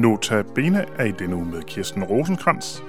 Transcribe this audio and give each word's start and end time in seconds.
Nota 0.00 0.42
Bene 0.54 0.86
er 0.98 1.04
i 1.04 1.10
denne 1.10 1.36
uge 1.36 1.44
med 1.44 1.62
Kirsten 1.62 2.04
Rosenkrantz. 2.04 2.80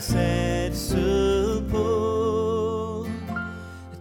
Som 0.00 0.18
jeg 0.18 0.72
satte 0.72 1.62
på, 1.70 3.06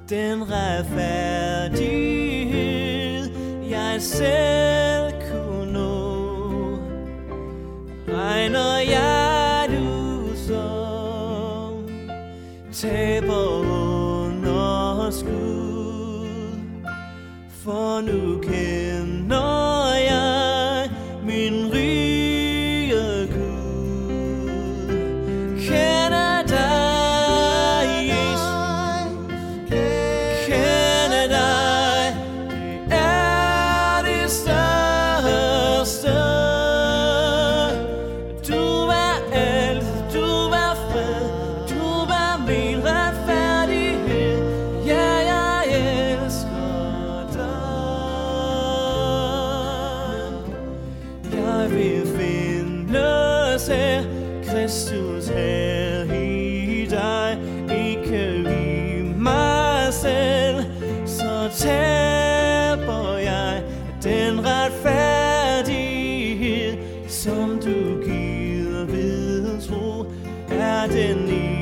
den 0.09 0.51
retfærdighed, 0.51 3.29
jeg 3.69 4.01
selv 4.01 5.13
kunne 5.31 5.73
nå, 5.73 6.79
regner 8.07 8.77
jeg 8.77 9.69
du 9.69 10.27
som 10.47 11.73
taber 12.73 13.47
under 14.25 15.09
skud. 15.11 16.57
For 17.63 18.01
nu 18.01 18.41
kender 18.41 19.46
er 70.87 71.13
den 71.13 71.56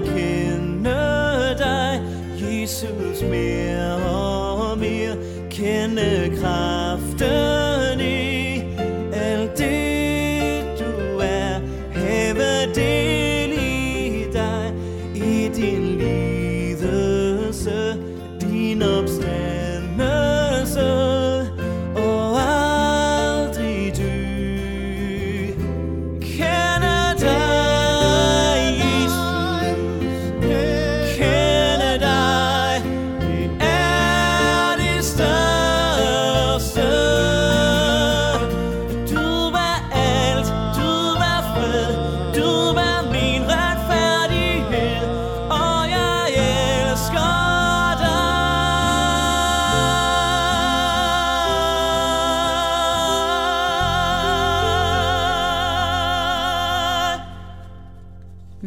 Lad 0.00 0.08
kende 0.08 1.54
dig, 1.58 2.02
Jesus, 2.40 3.22
mere 3.22 3.94
og 3.94 4.78
mere. 4.78 5.16
Kende 5.50 6.36
kraften 6.40 6.79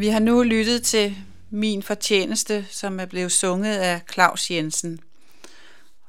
Vi 0.03 0.07
har 0.09 0.19
nu 0.19 0.43
lyttet 0.43 0.83
til 0.83 1.15
Min 1.49 1.83
Fortjeneste, 1.83 2.65
som 2.69 2.99
er 2.99 3.05
blevet 3.05 3.31
sunget 3.31 3.77
af 3.77 4.01
Claus 4.13 4.51
Jensen. 4.51 4.99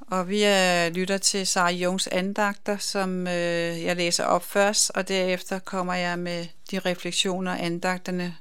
Og 0.00 0.28
vi 0.28 0.42
er, 0.42 0.88
lytter 0.90 1.18
til 1.18 1.46
Sara 1.46 1.70
Jungs 1.70 2.06
andagter, 2.06 2.78
som 2.78 3.26
øh, 3.26 3.82
jeg 3.82 3.96
læser 3.96 4.24
op 4.24 4.44
først, 4.44 4.90
og 4.94 5.08
derefter 5.08 5.58
kommer 5.58 5.94
jeg 5.94 6.18
med 6.18 6.46
de 6.70 6.78
refleksioner, 6.78 7.52
andagterne 7.52 8.36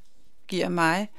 giver 0.48 0.70
mig. 0.70 1.10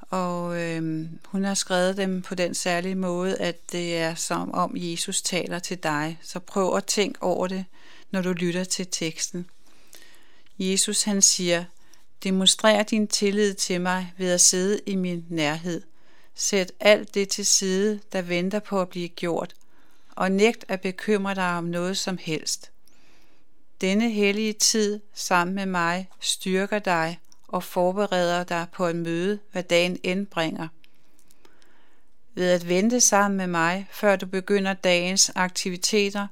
Og 0.00 0.60
øh, 0.60 1.08
hun 1.24 1.44
har 1.44 1.54
skrevet 1.54 1.96
dem 1.96 2.22
på 2.22 2.34
den 2.34 2.54
særlige 2.54 2.94
måde, 2.94 3.36
at 3.36 3.72
det 3.72 3.98
er 3.98 4.14
som 4.14 4.54
om 4.54 4.72
Jesus 4.74 5.22
taler 5.22 5.58
til 5.58 5.78
dig. 5.82 6.18
Så 6.22 6.38
prøv 6.38 6.76
at 6.76 6.84
tænke 6.84 7.22
over 7.22 7.46
det, 7.46 7.64
når 8.10 8.22
du 8.22 8.32
lytter 8.32 8.64
til 8.64 8.86
teksten. 8.90 9.46
Jesus 10.58 11.02
han 11.02 11.22
siger, 11.22 11.64
Demonstrer 12.24 12.82
din 12.82 13.08
tillid 13.08 13.54
til 13.54 13.80
mig 13.80 14.12
ved 14.18 14.32
at 14.32 14.40
sidde 14.40 14.80
i 14.86 14.94
min 14.94 15.26
nærhed. 15.28 15.82
Sæt 16.34 16.72
alt 16.80 17.14
det 17.14 17.28
til 17.28 17.46
side, 17.46 18.00
der 18.12 18.22
venter 18.22 18.58
på 18.58 18.80
at 18.80 18.88
blive 18.88 19.08
gjort, 19.08 19.54
og 20.10 20.32
nægt 20.32 20.64
at 20.68 20.80
bekymre 20.80 21.34
dig 21.34 21.56
om 21.56 21.64
noget 21.64 21.96
som 21.96 22.18
helst. 22.20 22.70
Denne 23.80 24.10
hellige 24.10 24.52
tid 24.52 25.00
sammen 25.14 25.54
med 25.54 25.66
mig 25.66 26.08
styrker 26.20 26.78
dig 26.78 27.18
og 27.48 27.64
forbereder 27.64 28.44
dig 28.44 28.66
på 28.72 28.86
at 28.86 28.96
møde, 28.96 29.38
hvad 29.52 29.62
dagen 29.62 29.98
end 30.02 30.26
bringer. 30.26 30.68
Ved 32.34 32.50
at 32.50 32.68
vente 32.68 33.00
sammen 33.00 33.36
med 33.36 33.46
mig, 33.46 33.86
før 33.92 34.16
du 34.16 34.26
begynder 34.26 34.72
dagens 34.72 35.32
aktiviteter, 35.34 36.26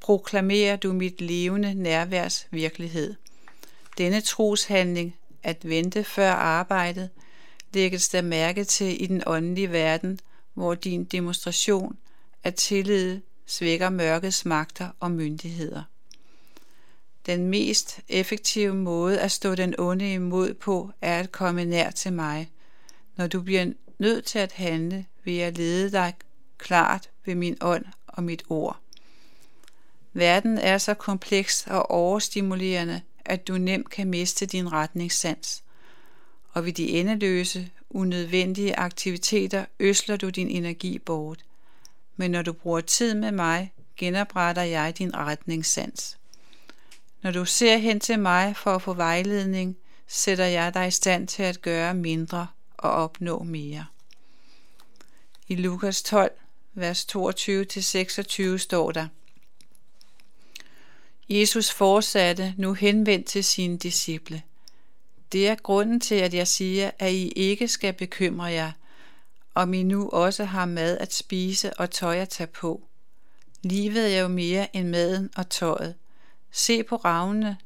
proklamerer 0.00 0.76
du 0.76 0.92
mit 0.92 1.20
levende 1.20 1.74
nærværs 1.74 2.46
virkelighed. 2.50 3.14
Denne 3.98 4.20
troshandling, 4.20 5.16
at 5.42 5.68
vente 5.68 6.04
før 6.04 6.30
arbejdet, 6.30 7.10
lægges 7.74 8.08
der 8.08 8.22
mærke 8.22 8.64
til 8.64 9.02
i 9.02 9.06
den 9.06 9.22
åndelige 9.26 9.72
verden, 9.72 10.20
hvor 10.54 10.74
din 10.74 11.04
demonstration 11.04 11.96
af 12.44 12.54
tillid 12.54 13.20
svækker 13.46 13.90
mørkets 13.90 14.44
magter 14.44 14.88
og 15.00 15.10
myndigheder. 15.10 15.82
Den 17.26 17.46
mest 17.46 18.00
effektive 18.08 18.74
måde 18.74 19.20
at 19.20 19.30
stå 19.30 19.54
den 19.54 19.74
onde 19.78 20.12
imod 20.12 20.54
på, 20.54 20.90
er 21.00 21.18
at 21.18 21.32
komme 21.32 21.64
nær 21.64 21.90
til 21.90 22.12
mig. 22.12 22.50
Når 23.16 23.26
du 23.26 23.42
bliver 23.42 23.72
nødt 23.98 24.24
til 24.24 24.38
at 24.38 24.52
handle, 24.52 25.06
vil 25.24 25.34
jeg 25.34 25.56
lede 25.56 25.92
dig 25.92 26.14
klart 26.58 27.10
ved 27.24 27.34
min 27.34 27.56
ånd 27.60 27.84
og 28.06 28.22
mit 28.22 28.42
ord. 28.48 28.80
Verden 30.12 30.58
er 30.58 30.78
så 30.78 30.94
kompleks 30.94 31.66
og 31.66 31.90
overstimulerende, 31.90 33.00
at 33.30 33.48
du 33.48 33.58
nemt 33.58 33.90
kan 33.90 34.08
miste 34.08 34.46
din 34.46 34.72
retningssans. 34.72 35.62
Og 36.52 36.64
ved 36.64 36.72
de 36.72 36.88
endeløse, 36.88 37.70
unødvendige 37.90 38.76
aktiviteter 38.76 39.64
øsler 39.80 40.16
du 40.16 40.28
din 40.28 40.48
energi 40.48 40.98
bort. 40.98 41.44
Men 42.16 42.30
når 42.30 42.42
du 42.42 42.52
bruger 42.52 42.80
tid 42.80 43.14
med 43.14 43.32
mig, 43.32 43.72
genopretter 43.96 44.62
jeg 44.62 44.98
din 44.98 45.14
retningssans. 45.14 46.18
Når 47.22 47.30
du 47.30 47.44
ser 47.44 47.76
hen 47.76 48.00
til 48.00 48.18
mig 48.18 48.56
for 48.56 48.74
at 48.74 48.82
få 48.82 48.92
vejledning, 48.92 49.76
sætter 50.06 50.44
jeg 50.44 50.74
dig 50.74 50.88
i 50.88 50.90
stand 50.90 51.28
til 51.28 51.42
at 51.42 51.62
gøre 51.62 51.94
mindre 51.94 52.46
og 52.76 52.90
opnå 52.90 53.42
mere. 53.42 53.86
I 55.48 55.54
Lukas 55.54 56.02
12, 56.02 56.30
vers 56.74 57.06
22-26 57.16 58.56
står 58.58 58.92
der, 58.92 59.08
Jesus 61.32 61.70
fortsatte 61.70 62.54
nu 62.56 62.74
henvendt 62.74 63.26
til 63.26 63.44
sine 63.44 63.78
disciple. 63.78 64.42
Det 65.32 65.48
er 65.48 65.54
grunden 65.54 66.00
til, 66.00 66.14
at 66.14 66.34
jeg 66.34 66.48
siger, 66.48 66.90
at 66.98 67.12
I 67.12 67.28
ikke 67.28 67.68
skal 67.68 67.92
bekymre 67.92 68.44
jer, 68.44 68.72
om 69.54 69.74
I 69.74 69.82
nu 69.82 70.08
også 70.08 70.44
har 70.44 70.64
mad 70.64 70.98
at 70.98 71.14
spise 71.14 71.74
og 71.80 71.90
tøj 71.90 72.16
at 72.16 72.28
tage 72.28 72.46
på. 72.46 72.82
Livet 73.62 74.16
er 74.16 74.20
jo 74.20 74.28
mere 74.28 74.76
end 74.76 74.88
maden 74.88 75.30
og 75.36 75.48
tøjet. 75.48 75.94
Se 76.50 76.82
på 76.82 76.96
ravnene, 76.96 77.56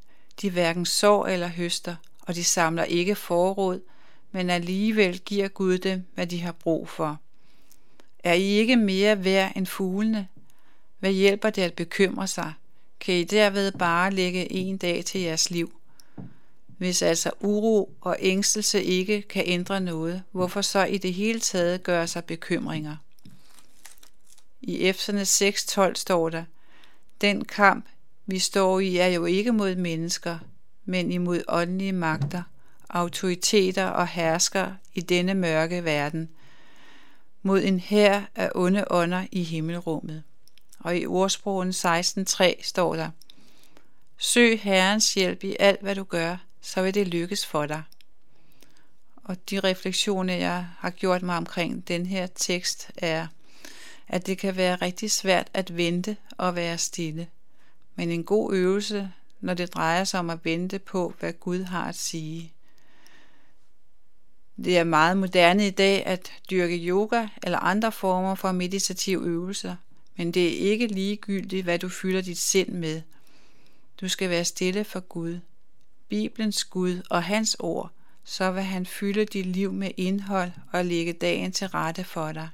de 0.41 0.49
hverken 0.49 0.85
sår 0.85 1.25
eller 1.25 1.47
høster, 1.47 1.95
og 2.21 2.35
de 2.35 2.43
samler 2.43 2.83
ikke 2.83 3.15
forråd, 3.15 3.81
men 4.31 4.49
alligevel 4.49 5.19
giver 5.19 5.47
Gud 5.47 5.77
dem, 5.77 6.03
hvad 6.13 6.27
de 6.27 6.41
har 6.41 6.51
brug 6.51 6.89
for. 6.89 7.19
Er 8.23 8.33
I 8.33 8.43
ikke 8.43 8.75
mere 8.75 9.23
værd 9.23 9.51
end 9.55 9.65
fuglene? 9.65 10.27
Hvad 10.99 11.11
hjælper 11.11 11.49
det 11.49 11.61
at 11.61 11.73
bekymre 11.73 12.27
sig? 12.27 12.53
Kan 13.05 13.15
I 13.15 13.23
derved 13.23 13.71
bare 13.71 14.11
lægge 14.11 14.51
en 14.51 14.77
dag 14.77 15.05
til 15.05 15.21
jeres 15.21 15.49
liv? 15.49 15.79
Hvis 16.67 17.01
altså 17.01 17.31
uro 17.39 17.91
og 18.01 18.17
ængstelse 18.19 18.83
ikke 18.83 19.21
kan 19.21 19.43
ændre 19.45 19.81
noget, 19.81 20.23
hvorfor 20.31 20.61
så 20.61 20.83
i 20.83 20.97
det 20.97 21.13
hele 21.13 21.39
taget 21.39 21.83
gøre 21.83 22.07
sig 22.07 22.25
bekymringer? 22.25 22.95
I 24.61 24.81
Efserne 24.81 25.21
6.12 25.21 25.95
står 25.95 26.29
der, 26.29 26.43
Den 27.21 27.45
kamp, 27.45 27.85
vi 28.25 28.39
står 28.39 28.79
i, 28.79 28.97
er 28.97 29.07
jo 29.07 29.25
ikke 29.25 29.51
mod 29.51 29.75
mennesker, 29.75 30.37
men 30.85 31.11
imod 31.11 31.43
åndelige 31.47 31.93
magter, 31.93 32.43
autoriteter 32.89 33.85
og 33.85 34.07
hersker 34.07 34.71
i 34.93 35.01
denne 35.01 35.33
mørke 35.33 35.83
verden, 35.83 36.29
mod 37.41 37.63
en 37.63 37.79
hær 37.79 38.21
af 38.35 38.51
onde 38.55 38.85
ånder 38.89 39.25
i 39.31 39.43
himmelrummet. 39.43 40.23
Og 40.85 40.97
i 40.97 41.05
ordsprogen 41.05 41.69
16.3 41.69 42.63
står 42.63 42.95
der, 42.95 43.09
Søg 44.17 44.59
Herrens 44.61 45.13
hjælp 45.13 45.43
i 45.43 45.55
alt, 45.59 45.81
hvad 45.81 45.95
du 45.95 46.03
gør, 46.03 46.37
så 46.61 46.81
vil 46.81 46.93
det 46.93 47.07
lykkes 47.07 47.45
for 47.45 47.65
dig. 47.65 47.83
Og 49.15 49.49
de 49.49 49.59
refleksioner, 49.59 50.33
jeg 50.33 50.67
har 50.77 50.89
gjort 50.89 51.21
mig 51.21 51.37
omkring 51.37 51.87
den 51.87 52.05
her 52.05 52.27
tekst, 52.27 52.91
er, 52.97 53.27
at 54.07 54.27
det 54.27 54.37
kan 54.37 54.55
være 54.55 54.75
rigtig 54.75 55.11
svært 55.11 55.47
at 55.53 55.77
vente 55.77 56.17
og 56.37 56.55
være 56.55 56.77
stille. 56.77 57.27
Men 57.95 58.11
en 58.11 58.23
god 58.23 58.53
øvelse, 58.53 59.11
når 59.39 59.53
det 59.53 59.73
drejer 59.73 60.03
sig 60.03 60.19
om 60.19 60.29
at 60.29 60.45
vente 60.45 60.79
på, 60.79 61.13
hvad 61.19 61.33
Gud 61.33 61.63
har 61.63 61.87
at 61.87 61.95
sige. 61.95 62.53
Det 64.57 64.77
er 64.77 64.83
meget 64.83 65.17
moderne 65.17 65.67
i 65.67 65.71
dag 65.71 66.05
at 66.05 66.31
dyrke 66.49 66.77
yoga 66.77 67.27
eller 67.43 67.59
andre 67.59 67.91
former 67.91 68.35
for 68.35 68.51
meditative 68.51 69.25
øvelser, 69.25 69.75
men 70.15 70.31
det 70.31 70.45
er 70.45 70.71
ikke 70.71 70.87
ligegyldigt, 70.87 71.63
hvad 71.63 71.79
du 71.79 71.89
fylder 71.89 72.21
dit 72.21 72.37
sind 72.37 72.69
med. 72.69 73.01
Du 74.01 74.07
skal 74.07 74.29
være 74.29 74.45
stille 74.45 74.83
for 74.83 74.99
Gud. 74.99 75.39
Bibelens 76.09 76.63
Gud 76.63 77.01
og 77.09 77.23
hans 77.23 77.55
ord, 77.59 77.91
så 78.23 78.51
vil 78.51 78.63
han 78.63 78.85
fylde 78.85 79.25
dit 79.25 79.45
liv 79.45 79.73
med 79.73 79.91
indhold 79.97 80.51
og 80.71 80.85
lægge 80.85 81.13
dagen 81.13 81.51
til 81.51 81.67
rette 81.67 82.03
for 82.03 82.31
dig. 82.31 82.49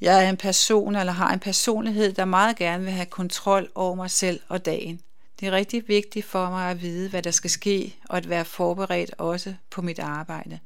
Jeg 0.00 0.24
er 0.24 0.30
en 0.30 0.36
person 0.36 0.94
eller 0.94 1.12
har 1.12 1.32
en 1.32 1.40
personlighed, 1.40 2.12
der 2.12 2.24
meget 2.24 2.56
gerne 2.56 2.84
vil 2.84 2.92
have 2.92 3.06
kontrol 3.06 3.70
over 3.74 3.94
mig 3.94 4.10
selv 4.10 4.40
og 4.48 4.64
dagen. 4.64 5.00
Det 5.40 5.48
er 5.48 5.52
rigtig 5.52 5.88
vigtigt 5.88 6.26
for 6.26 6.50
mig 6.50 6.70
at 6.70 6.82
vide, 6.82 7.10
hvad 7.10 7.22
der 7.22 7.30
skal 7.30 7.50
ske, 7.50 7.96
og 8.04 8.16
at 8.16 8.28
være 8.28 8.44
forberedt 8.44 9.14
også 9.18 9.54
på 9.70 9.82
mit 9.82 9.98
arbejde. 9.98 10.58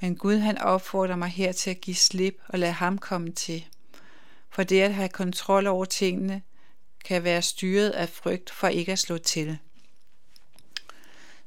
Men 0.00 0.16
Gud 0.16 0.36
han 0.36 0.58
opfordrer 0.58 1.16
mig 1.16 1.28
her 1.28 1.52
til 1.52 1.70
at 1.70 1.80
give 1.80 1.96
slip 1.96 2.38
og 2.48 2.58
lade 2.58 2.72
ham 2.72 2.98
komme 2.98 3.32
til. 3.32 3.66
For 4.54 4.62
det 4.62 4.80
at 4.80 4.94
have 4.94 5.08
kontrol 5.08 5.66
over 5.66 5.84
tingene 5.84 6.42
kan 7.04 7.24
være 7.24 7.42
styret 7.42 7.90
af 7.90 8.08
frygt 8.08 8.50
for 8.50 8.68
ikke 8.68 8.92
at 8.92 8.98
slå 8.98 9.18
til. 9.18 9.58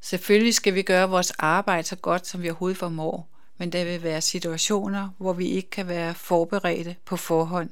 Selvfølgelig 0.01 0.55
skal 0.55 0.73
vi 0.73 0.81
gøre 0.81 1.09
vores 1.09 1.31
arbejde 1.31 1.87
så 1.87 1.95
godt, 1.95 2.27
som 2.27 2.41
vi 2.41 2.49
overhovedet 2.49 2.77
formår, 2.77 3.29
men 3.57 3.71
der 3.71 3.85
vil 3.85 4.03
være 4.03 4.21
situationer, 4.21 5.09
hvor 5.17 5.33
vi 5.33 5.47
ikke 5.47 5.69
kan 5.69 5.87
være 5.87 6.15
forberedte 6.15 6.95
på 7.05 7.17
forhånd. 7.17 7.69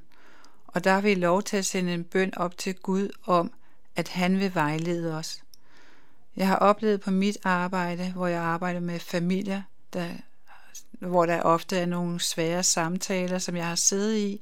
Og 0.67 0.83
der 0.83 0.93
har 0.93 1.01
vi 1.01 1.15
lov 1.15 1.43
til 1.43 1.57
at 1.57 1.65
sende 1.65 1.93
en 1.93 2.03
bøn 2.03 2.37
op 2.37 2.57
til 2.57 2.75
Gud 2.75 3.09
om, 3.25 3.51
at 3.95 4.07
han 4.07 4.39
vil 4.39 4.55
vejlede 4.55 5.17
os. 5.17 5.41
Jeg 6.35 6.47
har 6.47 6.55
oplevet 6.55 7.01
på 7.01 7.11
mit 7.11 7.37
arbejde, 7.43 8.11
hvor 8.11 8.27
jeg 8.27 8.41
arbejder 8.41 8.79
med 8.79 8.99
familier, 8.99 9.61
der, 9.93 10.09
hvor 10.91 11.25
der 11.25 11.41
ofte 11.41 11.77
er 11.77 11.85
nogle 11.85 12.19
svære 12.19 12.63
samtaler, 12.63 13.39
som 13.39 13.55
jeg 13.55 13.67
har 13.67 13.75
siddet 13.75 14.17
i, 14.17 14.41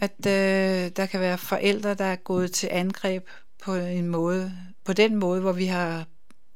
at 0.00 0.26
øh, 0.26 0.90
der 0.96 1.06
kan 1.06 1.20
være 1.20 1.38
forældre, 1.38 1.94
der 1.94 2.04
er 2.04 2.16
gået 2.16 2.52
til 2.52 2.68
angreb 2.72 3.28
på 3.64 3.74
en 3.74 4.06
måde, 4.06 4.52
på 4.84 4.92
den 4.92 5.16
måde, 5.16 5.40
hvor 5.40 5.52
vi 5.52 5.66
har 5.66 6.06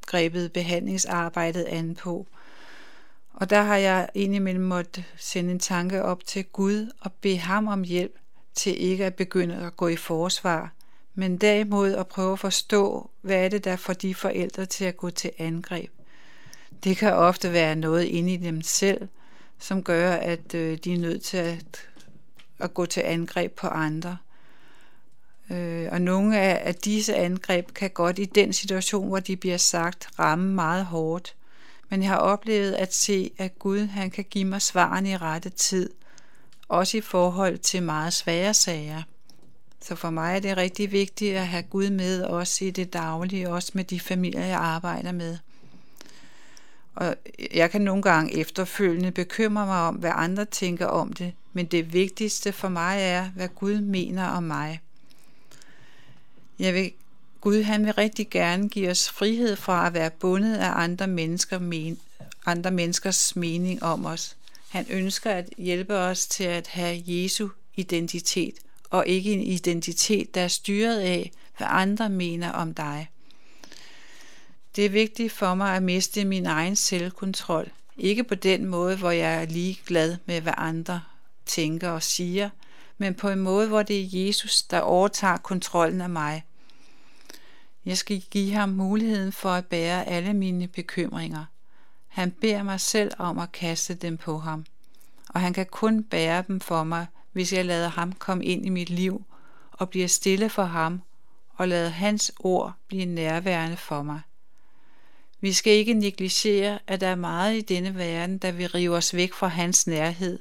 grebet 0.07 0.53
behandlingsarbejdet 0.53 1.65
an 1.65 1.95
på. 1.95 2.27
Og 3.33 3.51
der 3.51 3.63
har 3.63 3.77
jeg 3.77 4.09
indimellem 4.15 4.65
måtte 4.65 5.05
sende 5.17 5.51
en 5.51 5.59
tanke 5.59 6.03
op 6.03 6.25
til 6.27 6.45
Gud 6.45 6.93
og 7.01 7.13
bede 7.13 7.39
ham 7.39 7.69
om 7.69 7.85
hjælp 7.85 8.19
til 8.55 8.83
ikke 8.83 9.07
at 9.07 9.15
begynde 9.15 9.57
at 9.57 9.77
gå 9.77 9.89
i 9.89 9.97
forsvar, 9.97 10.73
men 11.15 11.37
derimod 11.37 11.95
at 11.95 12.07
prøve 12.07 12.33
at 12.33 12.39
forstå, 12.39 13.11
hvad 13.21 13.45
er 13.45 13.49
det, 13.49 13.65
der 13.65 13.77
får 13.77 13.93
de 13.93 14.15
forældre 14.15 14.67
til 14.67 14.85
at 14.85 14.97
gå 14.97 15.11
til 15.11 15.31
angreb. 15.39 15.91
Det 16.85 16.97
kan 16.97 17.13
ofte 17.13 17.53
være 17.53 17.77
noget 17.77 18.05
inde 18.05 18.35
i 18.35 18.37
dem 18.37 18.63
selv, 18.63 19.09
som 19.59 19.83
gør, 19.83 20.13
at 20.13 20.55
øh, 20.55 20.79
de 20.85 20.95
er 20.95 20.99
nødt 20.99 21.23
til 21.23 21.37
at, 21.37 21.89
at 22.63 22.75
gå 22.75 22.87
til 22.87 23.01
angreb 23.01 23.53
på 23.53 23.67
andre. 23.67 24.17
Øh, 25.51 25.89
og 25.93 26.03
nogle 26.03 26.41
af, 26.41 26.63
af 26.65 26.75
disse 26.75 27.15
angreb 27.15 27.75
kan 27.75 27.91
godt 27.91 28.19
i 28.19 28.25
den 28.25 28.53
situation, 28.53 29.09
hvor 29.09 29.21
de 29.21 29.37
bliver 29.37 29.57
sagt, 29.57 30.09
ramme 30.19 30.55
meget 30.55 30.85
hårdt. 30.85 31.35
Men 31.89 32.03
jeg 32.03 32.11
har 32.11 32.17
oplevet 32.17 32.73
at 32.73 32.95
se, 32.95 33.31
at 33.39 33.59
Gud 33.59 33.87
han 33.87 34.11
kan 34.11 34.25
give 34.31 34.45
mig 34.45 34.63
svarene 34.63 35.11
i 35.11 35.17
rette 35.17 35.51
tid, 35.51 35.91
også 36.69 36.97
i 36.97 37.01
forhold 37.01 37.59
til 37.59 37.83
meget 37.83 38.13
svære 38.13 38.55
sager. 38.55 39.03
Så 39.83 39.95
for 39.95 40.11
mig 40.11 40.37
er 40.37 40.41
det 40.41 40.57
rigtig 40.57 40.93
vigtigt 40.93 41.37
at 41.37 41.47
have 41.47 41.63
Gud 41.63 41.91
med 41.91 42.23
også 42.23 42.65
i 42.65 42.71
det 42.71 42.93
daglige, 42.93 43.51
også 43.51 43.73
med 43.75 43.85
de 43.85 44.01
familier, 44.01 44.45
jeg 44.45 44.59
arbejder 44.59 45.13
med. 45.13 45.39
Og 46.95 47.17
jeg 47.55 47.71
kan 47.71 47.81
nogle 47.81 48.03
gange 48.03 48.37
efterfølgende 48.37 49.11
bekymre 49.11 49.67
mig 49.67 49.81
om, 49.81 49.95
hvad 49.95 50.13
andre 50.15 50.45
tænker 50.45 50.87
om 50.87 51.13
det, 51.13 51.33
men 51.53 51.67
det 51.67 51.93
vigtigste 51.93 52.53
for 52.53 52.69
mig 52.69 52.99
er, 53.01 53.31
hvad 53.31 53.49
Gud 53.49 53.81
mener 53.81 54.27
om 54.27 54.43
mig. 54.43 54.81
Jeg 56.59 56.75
vil, 56.75 56.93
Gud 57.41 57.63
han 57.63 57.87
vil 57.87 57.93
rigtig 57.93 58.31
gerne 58.31 58.69
give 58.69 58.91
os 58.91 59.11
frihed 59.11 59.57
fra 59.57 59.87
at 59.87 59.95
være 59.95 60.11
bundet 60.11 60.57
af 60.57 60.71
andre, 60.75 61.07
mennesker, 61.07 61.59
men, 61.59 61.99
andre 62.47 62.71
menneskers 62.71 63.37
mening 63.37 63.83
om 63.83 64.07
os. 64.07 64.37
Han 64.69 64.87
ønsker 64.91 65.31
at 65.31 65.49
hjælpe 65.59 65.97
os 65.97 66.27
til 66.27 66.45
at 66.45 66.67
have 66.67 67.03
Jesu 67.07 67.49
identitet– 67.77 68.55
og 68.91 69.07
ikke 69.07 69.33
en 69.33 69.43
identitet, 69.43 70.35
der 70.35 70.41
er 70.41 70.49
styret 70.49 70.99
af, 70.99 71.33
hvad 71.57 71.67
andre 71.71 72.09
mener 72.09 72.53
om 72.53 72.75
dig. 72.75 73.09
Det 74.77 74.85
er 74.85 74.91
vigtigt 74.91 75.33
for 75.33 75.55
mig 75.55 75.77
at 75.77 75.83
miste 75.83 76.25
min 76.25 76.47
egen 76.47 76.77
selvkontrol. 76.77 77.71
Ikke 77.97 78.25
på 78.25 78.35
den 78.35 78.67
måde, 78.67 78.97
hvor 78.97 79.11
jeg 79.11 79.43
er 79.43 79.47
ligeglad 79.47 80.17
med, 80.27 80.41
hvad 80.41 80.55
andre 80.57 81.03
tænker 81.47 81.91
og 81.91 82.03
siger, 82.03 82.51
men 82.99 83.15
på 83.15 83.29
en 83.29 83.41
måde, 83.41 83.69
hvor 83.69 83.83
det 83.83 84.01
er 84.01 84.27
Jesus, 84.27 84.63
der 84.63 84.81
overtager 84.81 85.37
kontrollen 85.37 86.01
af 86.01 86.11
mig. 86.11 86.45
Jeg 87.85 87.99
skal 87.99 88.21
give 88.31 88.53
ham 88.53 88.69
muligheden 88.69 89.33
for 89.33 89.51
at 89.51 89.67
bære 89.67 90.09
alle 90.09 90.35
mine 90.35 90.69
bekymringer. 90.69 91.45
Han 92.09 92.31
beder 92.31 92.63
mig 92.63 92.81
selv 92.81 93.13
om 93.19 93.39
at 93.39 93.53
kaste 93.53 93.95
dem 93.95 94.17
på 94.17 94.39
ham, 94.39 94.65
og 95.29 95.41
han 95.41 95.53
kan 95.53 95.67
kun 95.67 96.05
bære 96.05 96.45
dem 96.49 96.61
for 96.61 96.85
mig, 96.85 97.07
hvis 97.33 97.53
jeg 97.53 97.65
lader 97.65 97.89
ham 97.89 98.13
komme 98.13 98.45
ind 98.45 98.67
i 98.67 98.69
mit 98.69 98.91
liv 98.91 99.25
og 99.73 99.91
bliver 99.91 100.09
stille 100.09 100.49
for 100.49 100.65
ham 100.65 101.03
og 101.55 101.69
lader 101.69 101.91
hans 101.91 102.33
ord 102.39 102.73
blive 102.89 103.05
nærværende 103.05 103.77
for 103.77 104.03
mig. 104.03 104.21
Vi 105.41 105.53
skal 105.53 105.73
ikke 105.73 105.95
negligere, 105.95 106.79
at 106.87 107.01
der 107.01 107.07
er 107.07 107.15
meget 107.15 107.57
i 107.57 107.61
denne 107.61 107.95
verden, 107.95 108.39
der 108.39 108.53
vil 108.53 108.69
rive 108.69 108.97
os 108.97 109.15
væk 109.15 109.33
fra 109.33 109.47
hans 109.47 109.87
nærhed. 109.87 110.39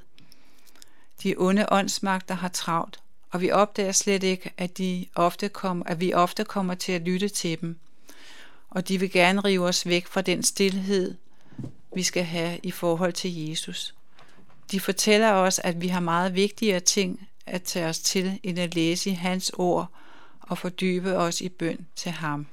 De 1.24 1.36
onde 1.38 1.66
åndsmagter 1.72 2.36
har 2.36 2.48
travlt, 2.48 3.00
og 3.32 3.42
vi 3.42 3.52
opdager 3.52 3.92
slet 3.92 4.24
ikke, 4.24 4.52
at, 4.58 4.78
de 4.78 5.06
ofte 5.16 5.50
kom, 5.50 5.84
at 5.86 6.00
vi 6.00 6.14
ofte 6.14 6.44
kommer 6.44 6.76
til 6.76 6.92
at 6.92 7.02
lytte 7.02 7.30
til 7.30 7.62
dem. 7.62 7.80
Og 8.70 8.88
de 8.88 9.00
vil 9.00 9.12
gerne 9.12 9.42
rive 9.42 9.68
os 9.68 9.86
væk 9.86 10.08
fra 10.08 10.22
den 10.22 10.44
stillhed, 10.44 11.16
vi 11.96 12.04
skal 12.04 12.24
have 12.24 12.60
i 12.64 12.72
forhold 12.72 13.14
til 13.14 13.50
Jesus. 13.50 13.96
De 14.72 14.80
fortæller 14.80 15.32
os, 15.32 15.60
at 15.60 15.82
vi 15.82 15.88
har 15.88 16.00
meget 16.00 16.36
vigtigere 16.36 16.80
ting 16.80 17.28
at 17.46 17.64
tage 17.64 17.86
os 17.86 18.00
til 18.00 18.40
end 18.44 18.60
at 18.60 18.76
læse 18.76 19.10
i 19.10 19.14
hans 19.14 19.52
ord 19.58 19.88
og 20.40 20.58
fordybe 20.58 21.18
os 21.18 21.42
i 21.42 21.50
bøn 21.50 21.88
til 21.96 22.12
ham. 22.12 22.48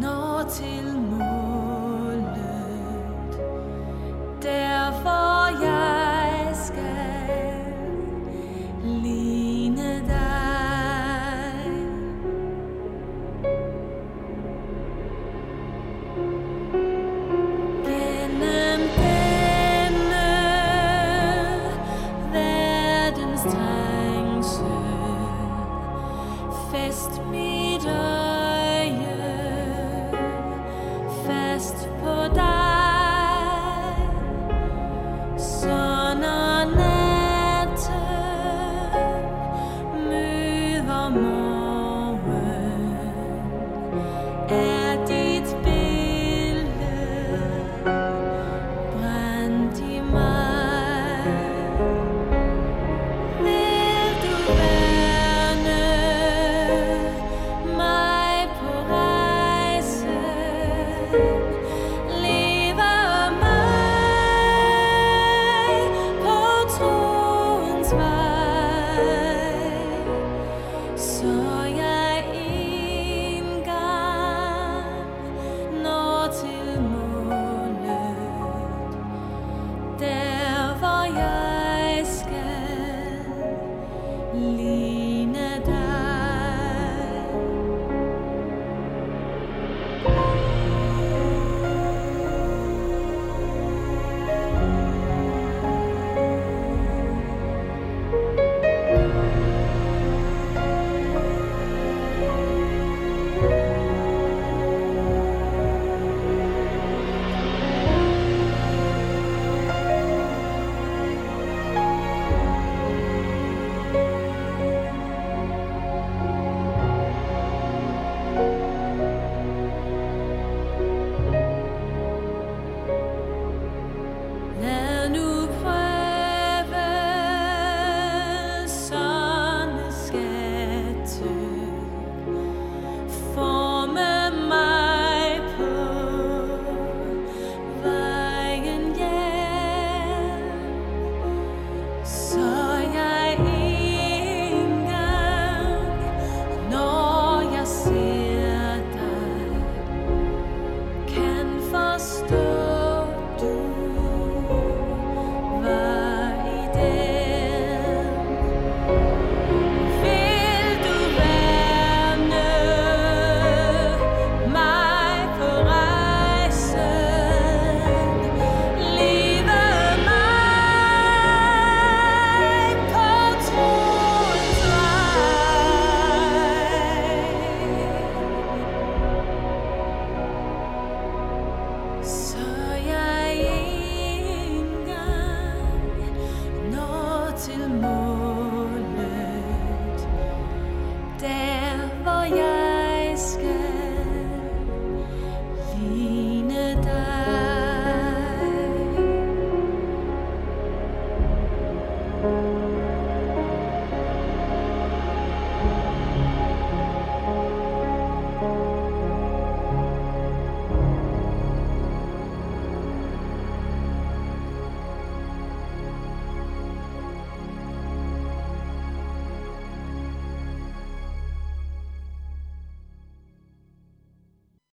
Når 0.00 0.50
til 0.50 1.00
mål. 1.10 1.37
leave. 84.38 85.07